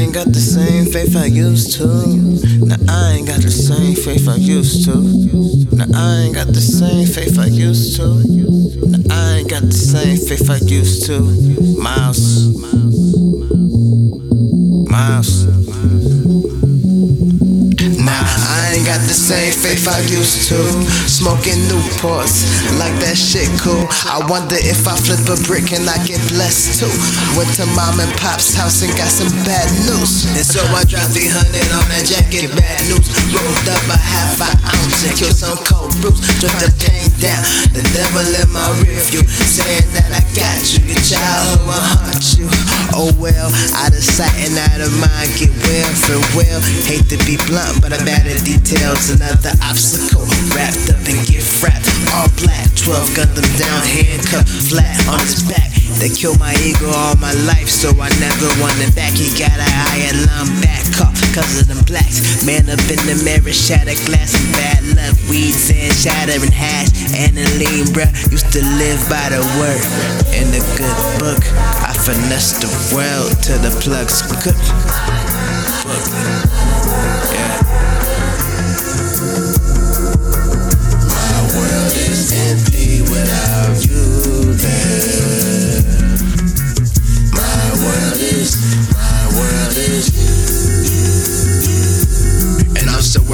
[0.00, 1.86] ain't got the same faith I used to.
[2.66, 5.00] Now I ain't got the same faith I used to.
[5.74, 8.20] Now I ain't got the same faith I used to.
[8.86, 11.20] Now I ain't got the same faith I used to.
[11.80, 12.51] Miles.
[18.82, 20.58] Ain't got the same faith I used to.
[21.06, 22.42] Smoking Newports,
[22.78, 23.86] like that shit cool.
[24.10, 26.90] I wonder if I flip a brick and I get blessed too.
[27.38, 30.26] Went to mom and pop's house and got some bad news.
[30.34, 31.30] And so I dropped 300
[31.78, 33.06] on that jacket, bad news.
[33.30, 36.18] Rolled up a half an ounce and killed some cold brews.
[36.42, 39.22] Drove the thing down, the devil in my rearview.
[39.22, 42.50] Saying that I got you, your childhood will haunt you.
[42.90, 43.46] Oh well,
[43.78, 46.58] out of sight and out of mind, get well for well.
[46.82, 49.14] Hate to be blunt, but I'm bad at details.
[49.14, 51.86] Another obstacle, wrapped up and get wrapped.
[52.10, 55.70] All black, 12 gun them down, handcuffed, flat on his back.
[56.02, 59.14] They killed my ego all my life, so I never wanted back.
[59.14, 60.01] He got a iron
[61.02, 62.46] off, cause of them blacks.
[62.46, 65.16] Man up in the mirror, shattered glass and bad luck.
[65.28, 68.10] Weeds and shattering hash, and a lean, bruh.
[68.30, 69.82] Used to live by the word
[70.30, 71.42] in the good book.
[71.82, 74.22] I finessed the world to the plugs.
[74.42, 74.56] Good.
[77.34, 77.61] Yeah.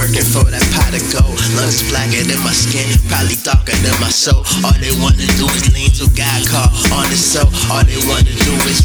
[0.08, 1.36] Working for that pot of gold.
[1.56, 4.40] Lungs blacker than my skin, probably darker than my soul.
[4.64, 7.48] All they wanna do is lean to God call on the soul.
[7.68, 8.80] All they wanna do is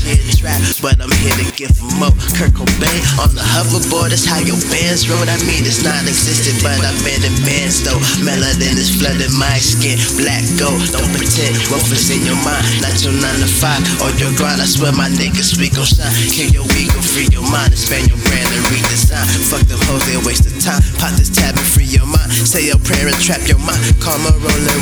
[0.81, 2.13] but I'm here to give more.
[2.35, 5.21] Kurt Cobain on the hoverboard, that's how your bands roll.
[5.23, 7.99] I mean, it's non-existent, but I've been in bands though.
[8.23, 10.81] Melanin is flooding my skin, black gold.
[10.89, 14.59] Don't pretend what was in your mind, not your nine to five or your grind.
[14.59, 16.09] I swear my niggas we gon' shine.
[16.33, 19.25] Kill your ego, free your mind, expand your brand and redesign.
[19.47, 20.81] Fuck them hoes, they waste of time.
[20.97, 22.31] Pop this tab and free your mind.
[22.33, 23.81] Say your prayer and trap your mind.
[24.01, 24.72] Karma rolling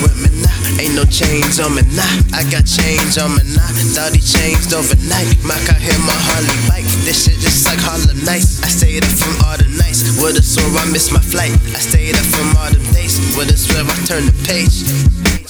[1.02, 2.16] no chains on me now.
[2.34, 3.70] I got chains on me now.
[3.94, 5.30] Thought he changed overnight.
[5.44, 6.86] Mike out hit my Harley bike.
[7.06, 8.62] This shit just like Harlem Nights.
[8.64, 10.02] I stayed up from all the nights.
[10.02, 11.52] A sore, I missed my flight.
[11.74, 13.18] I stayed up from all the days.
[13.18, 15.41] A swear, I turned the page.